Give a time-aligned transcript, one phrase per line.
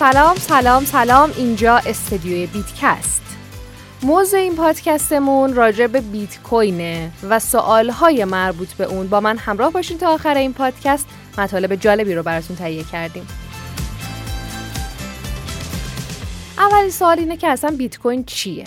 [0.00, 1.32] سلام سلام سلام.
[1.36, 3.22] اینجا استدیوی بیتکست.
[4.02, 9.08] موضوع این پادکستمون راجع به بیت کوینه و سوالهای مربوط به اون.
[9.08, 11.06] با من همراه باشین تا آخر این پادکست.
[11.38, 13.26] مطالب جالبی رو براتون تهیه کردیم.
[16.58, 18.66] اولین سوال اینه که اصلا بیت کوین چیه؟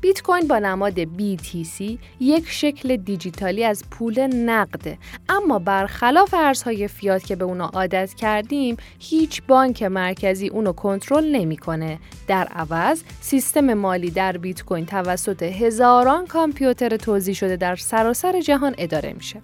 [0.00, 4.98] بیت کوین با نماد BTC یک شکل دیجیتالی از پول نقده
[5.28, 11.98] اما برخلاف ارزهای فیات که به اونا عادت کردیم هیچ بانک مرکزی اونو کنترل نمی‌کنه.
[12.26, 18.74] در عوض سیستم مالی در بیت کوین توسط هزاران کامپیوتر توزیع شده در سراسر جهان
[18.78, 19.40] اداره میشه.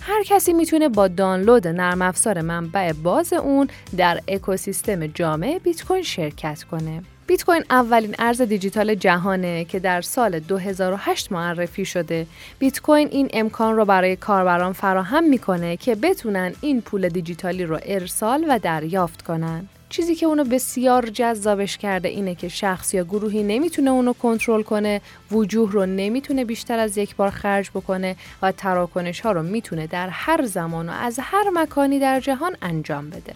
[0.00, 6.02] هر کسی می‌تونه با دانلود نرم افزار منبع باز اون در اکوسیستم جامع بیت کوین
[6.02, 7.02] شرکت کنه.
[7.32, 12.26] بیت کوین اولین ارز دیجیتال جهانه که در سال 2008 معرفی شده.
[12.58, 17.78] بیت کوین این امکان رو برای کاربران فراهم می‌کنه که بتونن این پول دیجیتالی رو
[17.82, 19.68] ارسال و دریافت کنن.
[19.88, 25.00] چیزی که اونو بسیار جذابش کرده اینه که شخص یا گروهی نمی‌تونه اونو کنترل کنه،
[25.30, 30.08] وجوه رو نمی‌تونه بیشتر از یک بار خرج بکنه و تراکنش ها رو می‌تونه در
[30.08, 33.34] هر زمان و از هر مکانی در جهان انجام بده.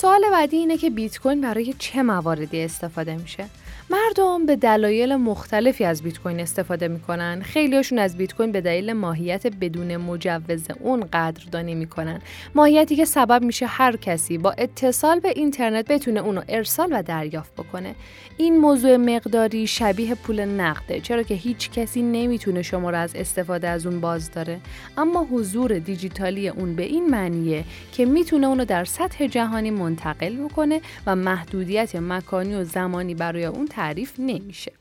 [0.00, 3.46] سوال بعدی اینه که بیت کوین برای چه مواردی استفاده میشه؟
[3.90, 7.42] مردم به دلایل مختلفی از بیت کوین استفاده می‌کنن.
[7.42, 12.20] خیلیاشون از بیت کوین به دلیل ماهیت بدون مجوز اون قدردانی می‌کنن.
[12.54, 17.52] ماهیتی که سبب میشه هر کسی با اتصال به اینترنت بتونه اونو ارسال و دریافت
[17.54, 17.94] بکنه.
[18.36, 23.68] این موضوع مقداری شبیه پول نقده چرا که هیچ کسی نمی‌تونه شما رو از استفاده
[23.68, 24.60] از اون باز داره.
[24.98, 30.80] اما حضور دیجیتالی اون به این معنیه که می‌تونه اونو در سطح جهانی منتقل بکنه
[31.06, 34.72] و محدودیت مکانی و زمانی برای اون تعریف نمیشه.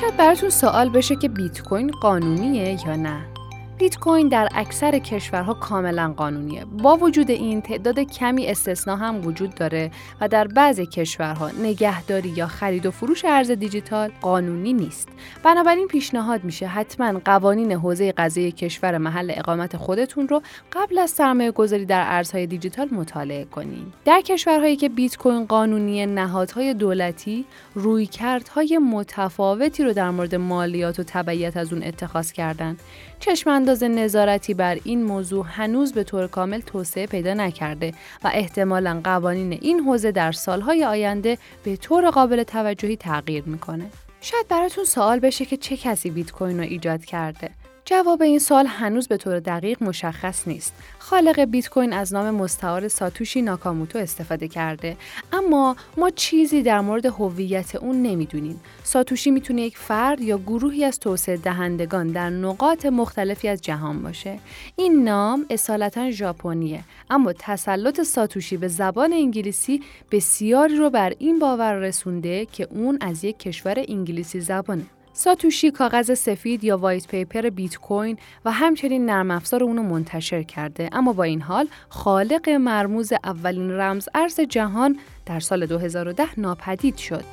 [0.00, 3.35] شاید براتون سوال بشه که بیت کوین قانونیه یا نه؟
[3.78, 6.64] بیت کوین در اکثر کشورها کاملا قانونیه.
[6.64, 12.46] با وجود این تعداد کمی استثنا هم وجود داره و در بعضی کشورها نگهداری یا
[12.46, 15.08] خرید و فروش ارز دیجیتال قانونی نیست.
[15.42, 21.50] بنابراین پیشنهاد میشه حتما قوانین حوزه قضایی کشور محل اقامت خودتون رو قبل از سرمایه
[21.50, 23.92] گذاری در ارزهای دیجیتال مطالعه کنین.
[24.04, 31.02] در کشورهایی که بیت کوین قانونی نهادهای دولتی رویکردهای متفاوتی رو در مورد مالیات و
[31.02, 32.76] تبعیت از اون اتخاذ کردن.
[33.20, 37.92] چشم انداز نظارتی بر این موضوع هنوز به طور کامل توسعه پیدا نکرده
[38.24, 43.86] و احتمالا قوانین این حوزه در سالهای آینده به طور قابل توجهی تغییر می‌کنه.
[44.20, 47.50] شاید براتون سوال بشه که چه کسی بیت کوین رو ایجاد کرده.
[47.88, 50.74] جواب این سال هنوز به طور دقیق مشخص نیست.
[50.98, 54.96] خالق بیت کوین از نام مستعار ساتوشی ناکاموتو استفاده کرده
[55.32, 58.60] اما ما چیزی در مورد هویت اون نمی‌دونیم.
[58.82, 64.38] ساتوشی می‌تونه یک فرد یا گروهی از توسعه دهندگان در نقاط مختلفی از جهان باشه.
[64.76, 71.74] این نام اصالتا ژاپنیه اما تسلط ساتوشی به زبان انگلیسی بسیاری رو بر این باور
[71.74, 74.86] رسونده که اون از یک کشور انگلیسی زبانه.
[75.18, 80.88] ساتوشی کاغذ سفید یا وایت پیپر بیت کوین و همچنین نرم افزار اونو منتشر کرده
[80.92, 87.24] اما با این حال خالق مرموز اولین رمز ارز جهان در سال 2010 ناپدید شد.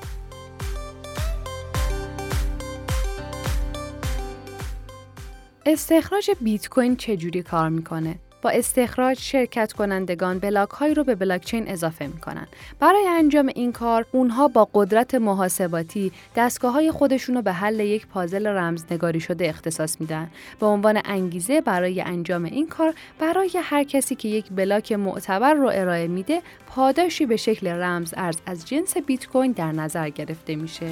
[5.66, 11.70] استخراج بیت کوین چجوری کار می‌کنه؟ با استخراج شرکت کنندگان بلاک های رو به بلاکچین
[11.70, 12.48] اضافه می کنن.
[12.80, 18.08] برای انجام این کار اونها با قدرت محاسباتی دستگاه های خودشون رو به حل یک
[18.08, 24.16] پازل رمزنگاری شده اختصاص میدن به عنوان انگیزه برای انجام این کار برای هر کسی
[24.16, 29.28] که یک بلاک معتبر رو ارائه میده پاداشی به شکل رمز ارز از جنس بیت
[29.28, 30.88] کوین در نظر گرفته میشه.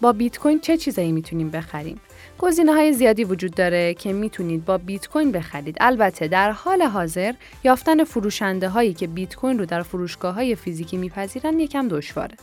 [0.00, 2.00] با بیت کوین چه چیزایی می‌تونیم بخریم؟
[2.38, 5.76] گزینه های زیادی وجود داره که می‌تونید با بیت کوین بخرید.
[5.80, 10.96] البته در حال حاضر یافتن فروشنده هایی که بیت کوین رو در فروشگاه های فیزیکی
[10.96, 12.36] میپذیرن یکم دشواره.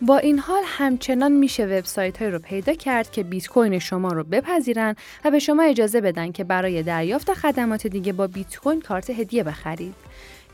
[0.00, 4.24] با این حال همچنان میشه وبسایت های رو پیدا کرد که بیت کوین شما رو
[4.24, 9.10] بپذیرن و به شما اجازه بدن که برای دریافت خدمات دیگه با بیت کوین کارت
[9.10, 9.94] هدیه بخرید.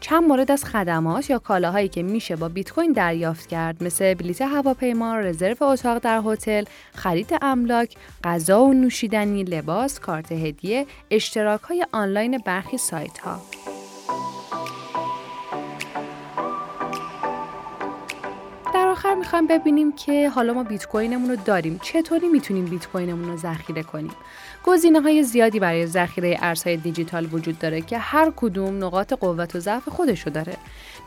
[0.01, 4.43] چند مورد از خدمات یا کالاهایی که میشه با بیت کوین دریافت کرد مثل بلیت
[4.43, 6.65] هواپیما، رزرو اتاق در هتل،
[6.95, 13.41] خرید املاک، غذا و نوشیدنی، لباس، کارت هدیه، اشتراک های آنلاین برخی سایت ها.
[19.01, 21.81] آخر می‌خوایم ببینیم که حالا ما بیت کوینمون رو داریم.
[21.83, 24.13] چطوری می‌تونیم بیت کوینمون رو ذخیره کنیم؟
[24.65, 29.61] گزینه های زیادی برای ذخیره ارزهای دیجیتال وجود داره که هر کدوم نقاط قوت و
[29.61, 30.57] ضعف خودشو داره.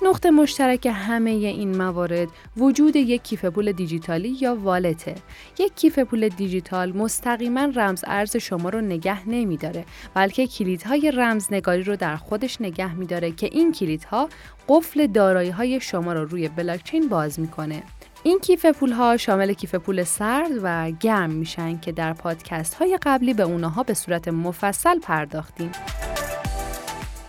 [0.04, 2.28] نقطه مشترک همه این موارد
[2.58, 5.16] وجود یک کیف پول دیجیتالی یا والته.
[5.60, 11.96] یک کیف پول دیجیتال مستقیما رمز ارز شما رو نگه نمیداره بلکه کلیدهای رمزنگاری رو
[11.96, 14.30] در خودش نگه میداره که این کلیدها
[14.68, 17.84] قفل دارایی های شما رو روی بلاکچین باز می‌کنه.
[18.24, 23.00] این کیف پول ها شامل کیف پول سرد و گرم میشن که در پادکست های
[23.02, 25.72] قبلی به اونها به صورت مفصل پرداختیم.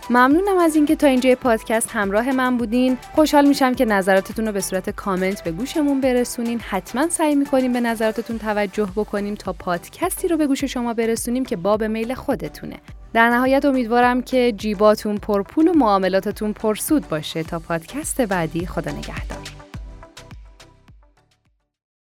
[0.09, 2.97] ممنونم از اینکه تا اینجا پادکست همراه من بودین.
[3.15, 6.59] خوشحال میشم که نظراتتون رو به صورت کامنت به گوشمون برسونین.
[6.59, 11.55] حتما سعی می‌کنیم به نظراتتون توجه بکنیم تا پادکستی رو به گوش شما برسونیم که
[11.55, 12.75] باب میل خودتونه.
[13.13, 17.43] در نهایت امیدوارم که جیباتون پرپول و معاملاتتون پرسود باشه.
[17.43, 19.54] تا پادکست بعدی خدا نگهدار.